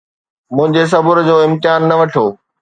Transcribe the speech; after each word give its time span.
منهنجي 0.55 0.83
صبر 0.93 1.17
جو 1.27 1.35
امتحان 1.47 1.81
نه 1.89 1.95
وٺو 1.99 2.25